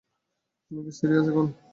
[0.63, 1.47] তুমি কি সিরিয়াস এখন?